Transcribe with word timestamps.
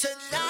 tonight. 0.00 0.49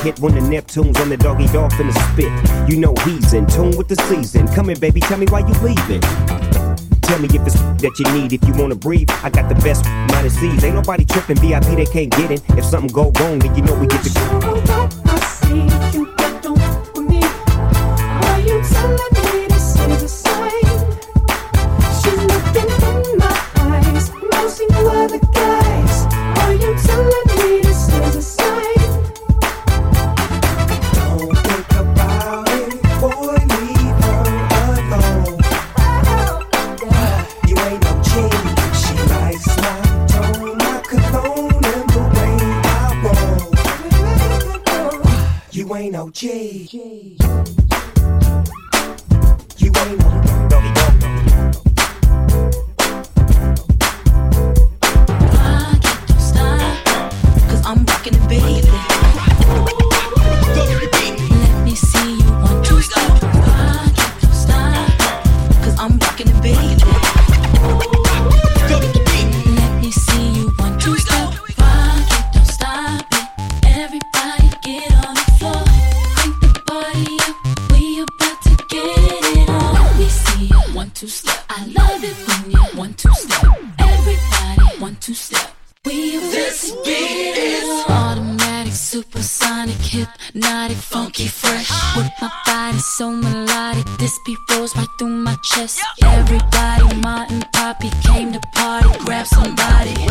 When 0.00 0.34
the 0.34 0.40
Neptune's 0.40 0.98
on 0.98 1.10
the 1.10 1.16
doggy 1.16 1.46
dog 1.48 1.72
in 1.78 1.88
the 1.88 1.92
spit. 1.92 2.70
You 2.70 2.78
know 2.78 2.94
he's 3.04 3.34
in 3.34 3.46
tune 3.46 3.76
with 3.76 3.88
the 3.88 3.96
season. 4.08 4.48
Come 4.48 4.68
here, 4.68 4.76
baby, 4.76 5.00
tell 5.00 5.18
me 5.18 5.26
why 5.26 5.40
you 5.40 5.52
leaving. 5.60 6.00
Tell 7.02 7.18
me 7.18 7.28
if 7.28 7.46
it's 7.46 7.60
that 7.82 7.94
you 7.98 8.06
need, 8.18 8.32
if 8.32 8.42
you 8.48 8.54
wanna 8.54 8.76
breathe. 8.76 9.10
I 9.22 9.28
got 9.28 9.48
the 9.48 9.54
best 9.56 9.84
minus 9.84 10.38
C's. 10.38 10.64
Ain't 10.64 10.74
nobody 10.74 11.04
tripping 11.04 11.36
VIP, 11.36 11.76
they 11.76 11.86
can't 11.86 12.10
get 12.10 12.30
in. 12.30 12.40
If 12.56 12.64
something 12.64 12.90
go 12.90 13.12
wrong, 13.20 13.40
then 13.40 13.54
you 13.54 13.62
know 13.62 13.74
we 13.74 13.86
get 13.86 14.02
the. 14.02 14.10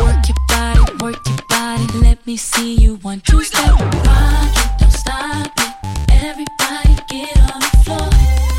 work 0.02 0.28
your 0.28 0.36
body, 0.48 1.04
work 1.04 1.26
your 1.26 1.38
body. 1.48 1.86
Let 1.98 2.26
me 2.26 2.36
see 2.36 2.74
you 2.76 2.96
one, 2.96 3.20
two, 3.20 3.42
step. 3.42 3.78
Rock 3.78 4.56
it, 4.56 4.70
don't 4.78 4.92
stop 4.92 5.52
it. 5.58 5.74
Everybody 6.10 6.94
get 7.08 7.38
on 7.52 7.60
the 7.60 7.70
floor. 7.84 8.10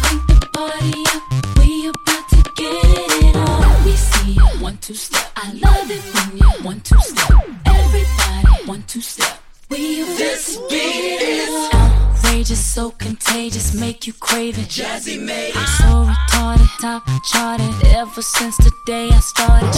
Bring 0.03 0.21
the 0.27 0.37
party 0.53 1.03
up, 1.15 1.23
we 1.57 1.87
about 1.87 2.29
to 2.29 2.37
get 2.55 2.85
it 3.23 3.35
on. 3.35 3.83
We 3.85 3.91
see 3.95 4.31
you 4.33 4.47
one, 4.63 4.77
two, 4.77 4.93
step. 4.93 5.31
I 5.35 5.53
love 5.53 5.89
it 5.91 6.01
when 6.15 6.37
you 6.37 6.49
one, 6.65 6.79
two, 6.81 6.99
step. 6.99 7.31
Everybody 7.65 8.65
one, 8.67 8.83
two, 8.87 9.01
step. 9.01 9.37
We 9.69 10.01
about 10.03 10.17
this 10.17 10.55
to 10.57 10.67
get 10.69 11.21
it 11.21 11.73
on. 11.73 11.91
Outrageous, 12.11 12.65
so 12.65 12.91
contagious, 12.91 13.73
make 13.73 14.07
you 14.07 14.13
crave 14.13 14.57
it. 14.57 14.67
Jazzy 14.67 15.19
made 15.23 15.49
it. 15.49 15.67
So 15.77 16.05
retarded, 16.05 16.69
top 16.79 17.03
charted. 17.31 17.73
Ever 17.95 18.21
since 18.21 18.57
the 18.57 18.71
day 18.85 19.09
I 19.11 19.19
started, 19.19 19.73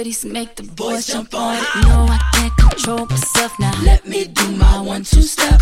goodies 0.00 0.24
make 0.24 0.54
the 0.56 0.62
boys 0.62 1.06
jump 1.08 1.34
on 1.34 1.56
it. 1.56 1.62
No, 1.82 2.06
I 2.08 2.18
can't 2.32 2.56
control 2.56 3.04
myself 3.04 3.52
now. 3.60 3.78
Let 3.82 4.06
me 4.06 4.24
do 4.24 4.50
my 4.52 4.80
one 4.80 5.04
two 5.04 5.20
step. 5.20 5.60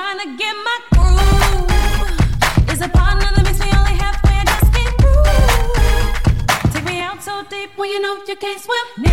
trying 0.00 0.18
to 0.18 0.36
get 0.36 0.54
my 0.68 0.78
groove. 0.92 1.68
A 2.80 2.88
partner 2.88 3.28
that 3.36 3.44
me 3.60 3.70
only 3.78 3.94
halfway, 4.02 4.32
I 4.32 4.44
just 4.46 4.72
can't 4.72 4.96
prove. 5.02 6.72
Take 6.72 6.84
me 6.84 7.00
out 7.00 7.22
so 7.22 7.42
deep 7.50 7.70
you 7.88 8.00
know 8.00 8.16
you 8.26 8.36
can't 8.36 8.58
swim. 8.58 9.09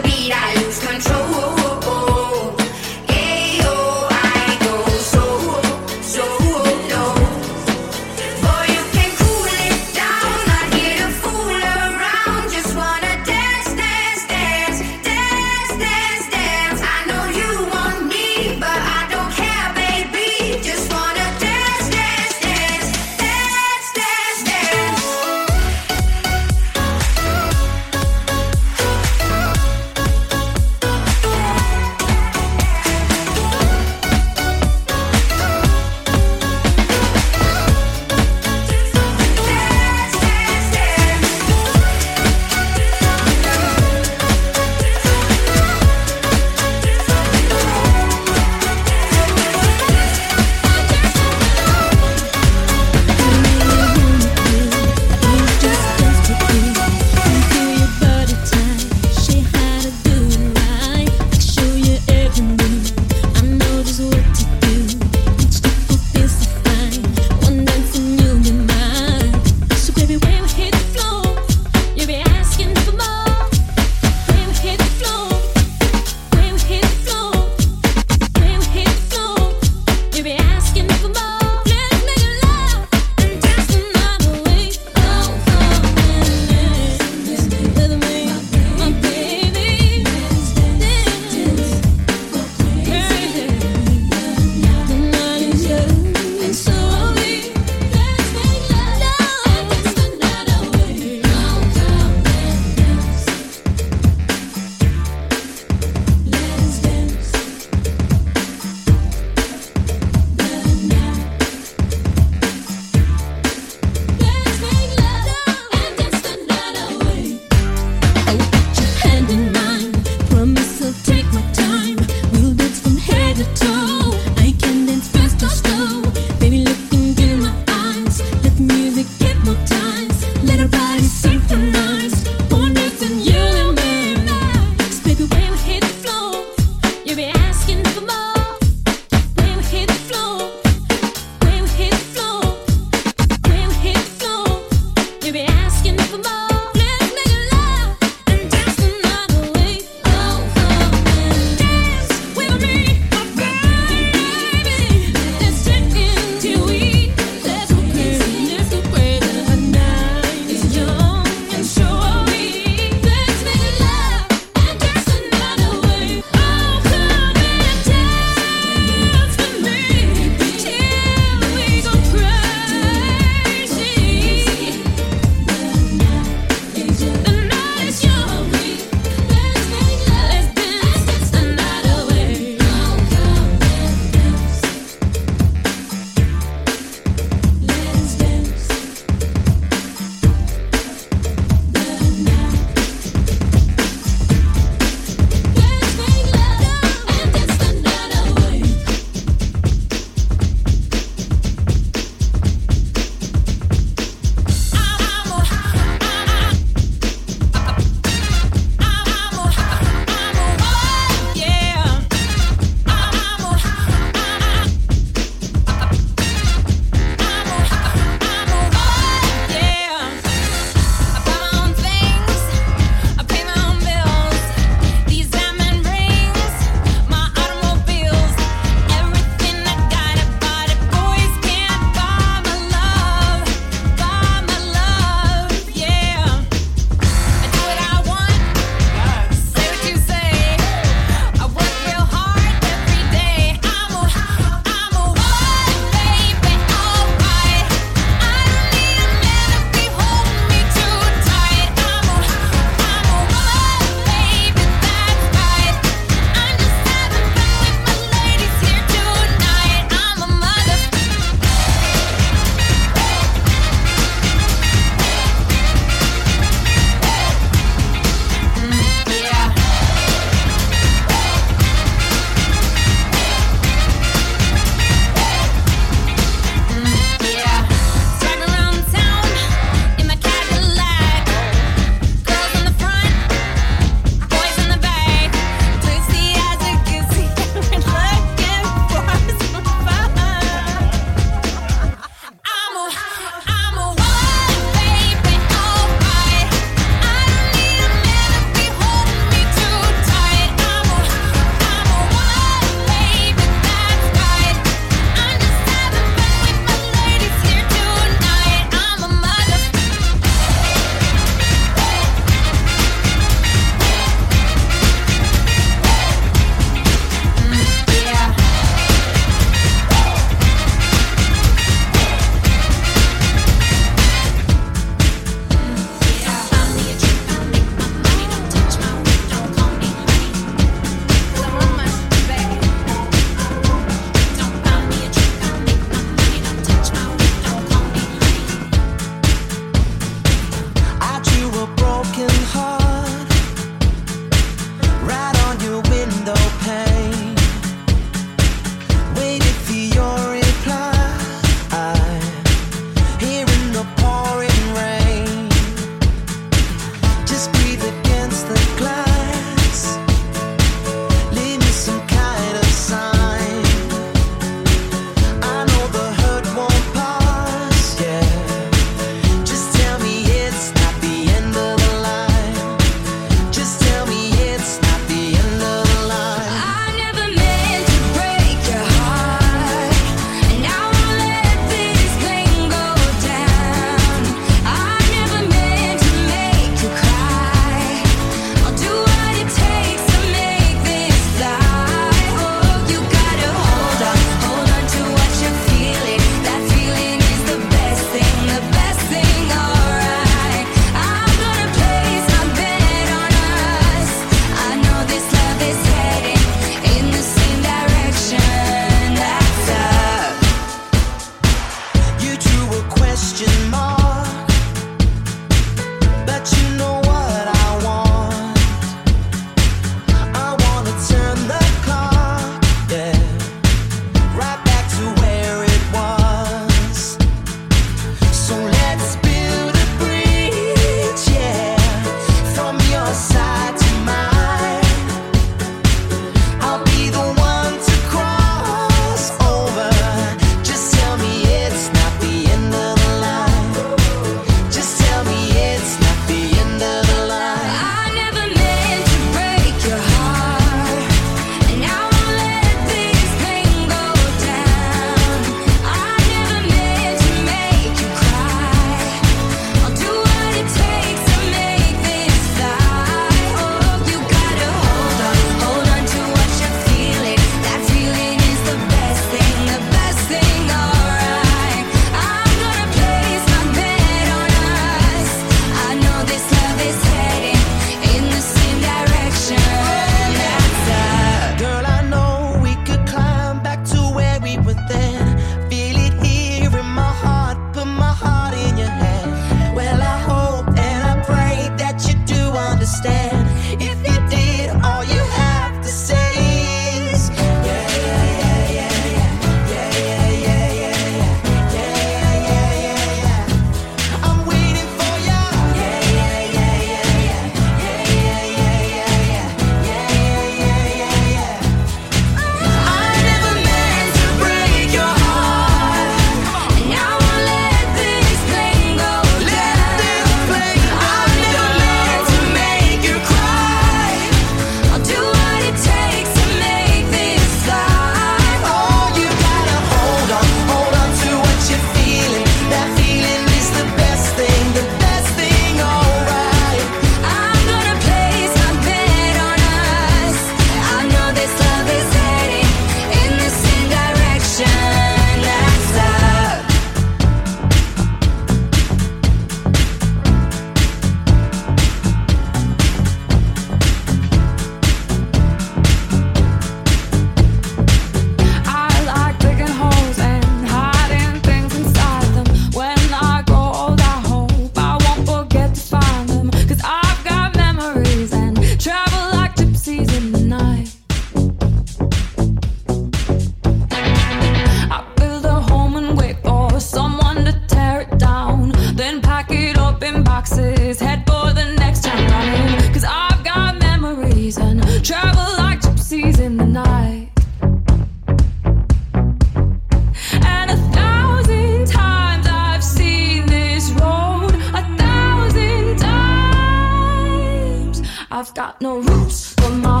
I've 598.41 598.55
got 598.55 598.81
no 598.81 598.97
roots, 598.97 599.53
but 599.53 599.69
my 599.69 600.00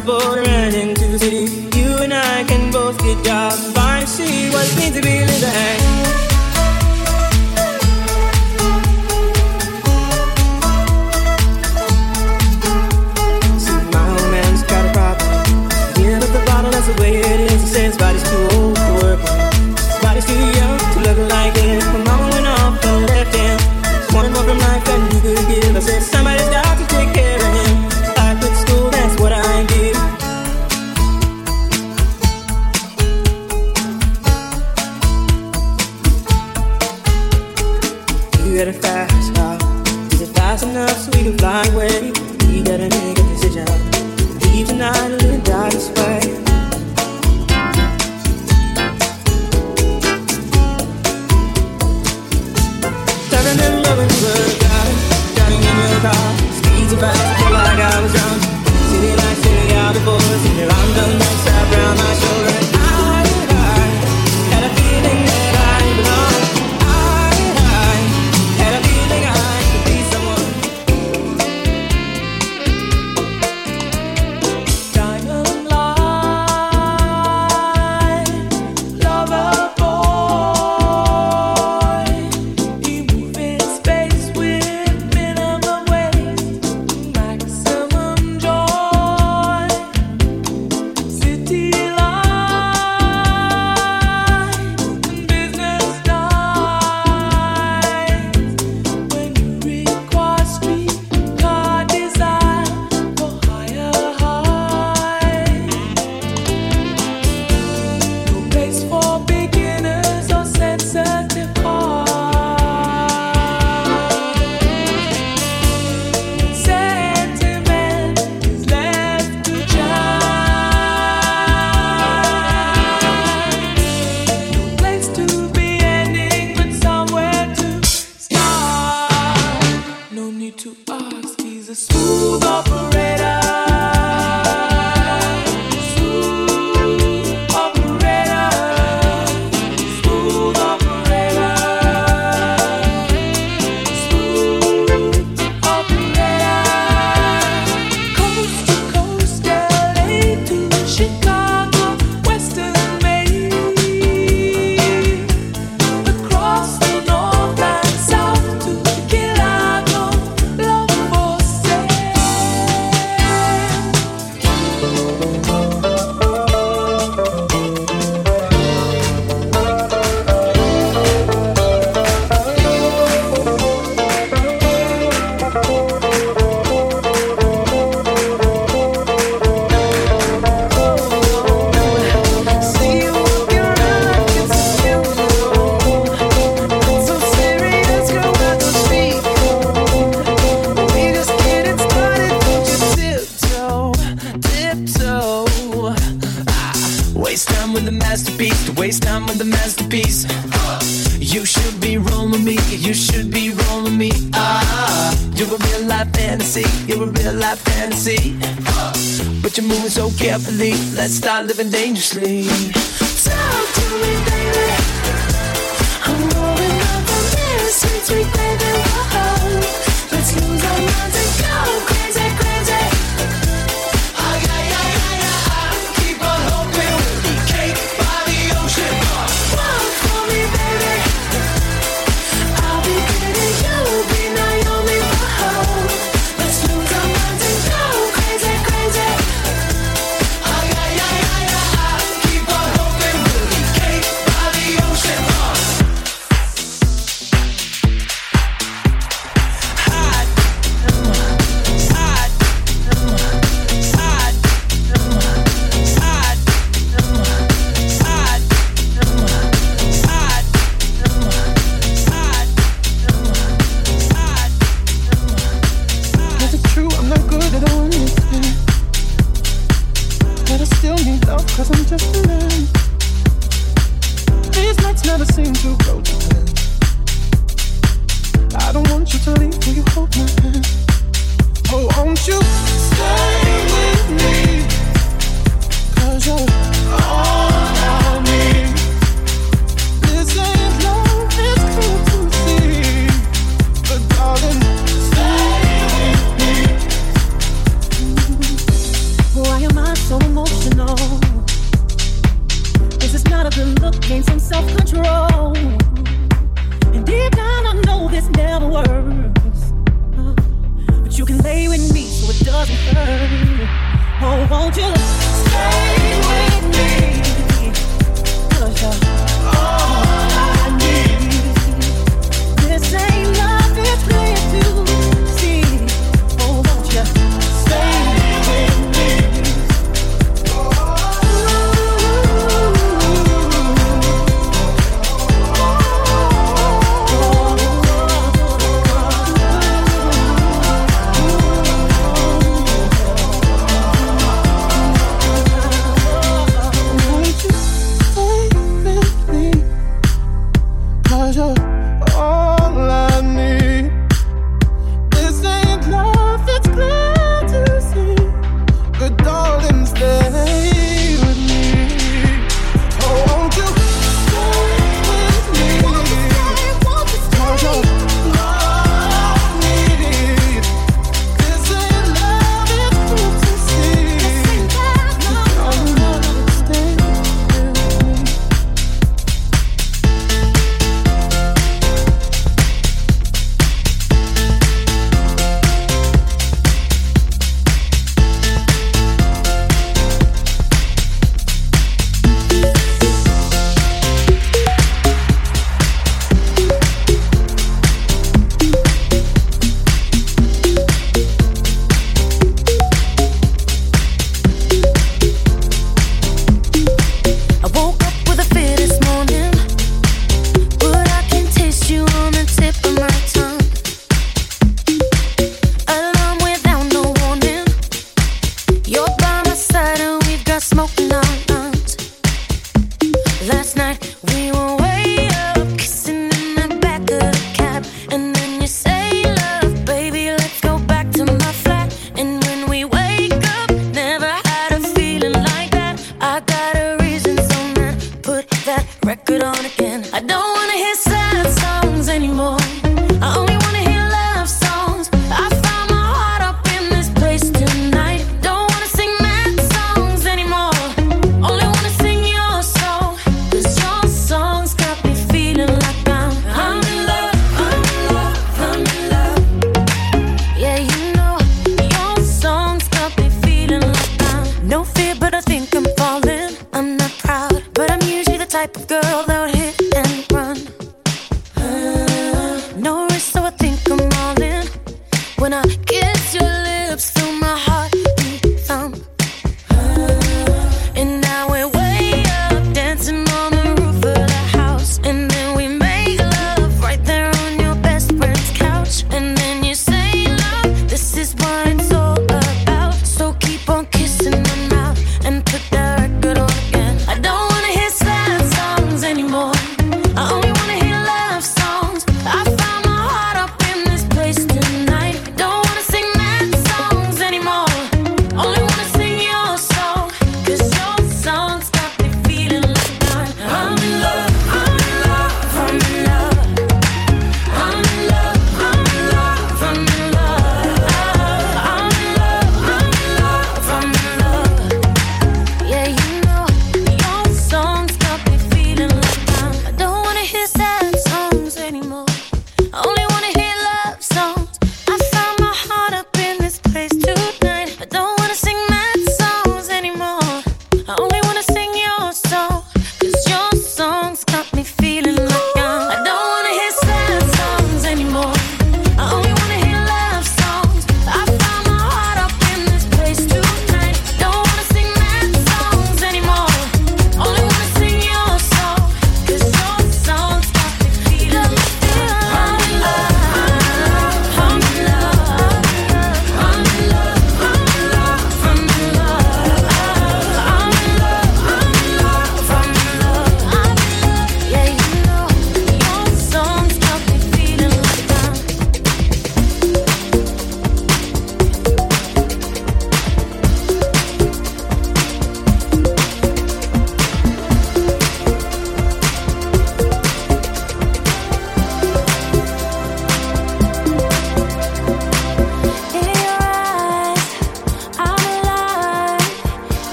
possible 0.00 0.57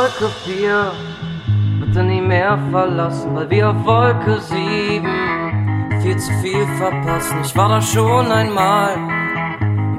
Wolke 0.00 0.30
4 0.46 0.92
bitte 1.78 2.02
nie 2.02 2.22
mehr 2.22 2.58
verlassen, 2.70 3.34
weil 3.34 3.50
wir 3.50 3.68
auf 3.68 3.84
Wolke 3.84 4.40
7 4.40 6.00
viel 6.00 6.16
zu 6.16 6.32
viel 6.40 6.66
verpassen. 6.78 7.42
Ich 7.44 7.54
war 7.54 7.68
da 7.68 7.82
schon 7.82 8.32
einmal 8.32 8.96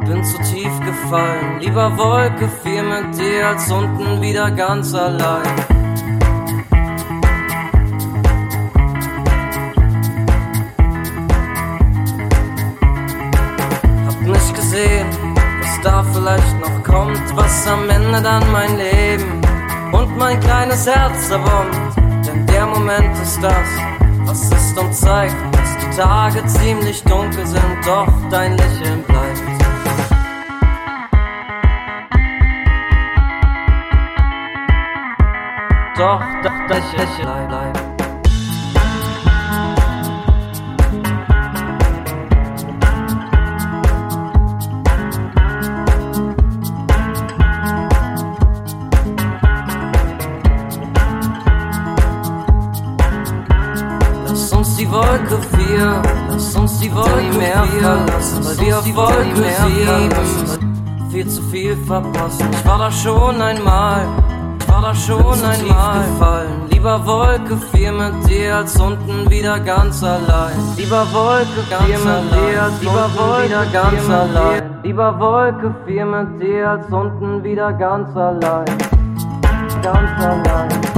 bin 0.03 0.23
zu 0.23 0.39
tief 0.39 0.71
gefallen. 0.79 1.59
Lieber 1.59 1.95
Wolke 1.99 2.49
4 2.63 2.81
mit 2.81 3.15
dir 3.19 3.49
als 3.49 3.71
unten 3.71 4.19
wieder 4.23 4.49
ganz 4.49 4.91
allein. 4.95 5.43
Hab 14.07 14.19
nicht 14.19 14.55
gesehen, 14.55 15.07
was 15.61 15.81
da 15.83 16.03
vielleicht 16.11 16.59
noch 16.59 16.83
kommt, 16.83 17.35
was 17.35 17.67
am 17.67 17.87
Ende 17.87 18.19
dann 18.19 18.51
mein 18.51 18.77
Leben 18.77 19.10
und 19.91 20.17
mein 20.17 20.39
kleines 20.39 20.87
Herz 20.87 21.27
zerbombt. 21.27 21.75
Denn 22.25 22.45
der 22.45 22.65
Moment 22.65 23.17
ist 23.21 23.41
das, 23.41 23.67
was 24.25 24.43
ist 24.43 24.77
und 24.77 24.93
zeigt, 24.93 25.35
dass 25.53 25.77
die 25.77 25.97
Tage 25.97 26.45
ziemlich 26.45 27.03
dunkel 27.03 27.45
sind, 27.45 27.77
doch 27.85 28.07
dein 28.29 28.57
Lächeln 28.57 29.03
bleibt. 29.03 29.41
Doch, 35.97 36.23
doch, 36.43 36.67
das 36.67 36.91
Lächeln 36.93 37.47
bleibt. 37.47 37.90
Auf 58.81 58.95
Wolke 58.95 59.43
7 59.43 61.11
viel 61.11 61.27
zu 61.27 61.41
viel 61.43 61.75
verpassen. 61.85 62.47
Ich 62.51 62.65
war 62.65 62.79
da 62.79 62.91
schon 62.91 63.41
einmal, 63.41 64.07
ich 64.59 64.67
war 64.67 64.81
da 64.81 64.95
schon 64.95 65.43
einmal 65.43 66.05
gefallen. 66.05 66.67
Lieber 66.71 67.05
Wolke 67.05 67.57
4 67.73 67.91
mit 67.91 68.29
dir 68.29 68.55
als 68.57 68.79
unten 68.79 69.29
wieder 69.29 69.59
ganz 69.59 70.03
allein. 70.03 70.55
Lieber 70.77 71.05
Wolke 71.11 71.61
4 71.85 71.97
mit 71.99 72.31
dir 72.31 72.63
als 72.63 72.81
lieber 72.81 73.09
Wolke 73.15 73.45
wieder 73.45 73.65
ganz 73.65 74.09
allein. 74.09 74.79
Lieber 74.83 75.19
Wolke 75.19 75.75
4 75.85 76.05
mit 76.05 76.41
dir 76.41 76.69
als 76.69 76.87
unten 76.91 77.43
wieder. 77.43 77.73
Ganz 77.73 78.15
allein. 78.15 78.65
Ganz 79.83 80.23
allein. 80.23 80.90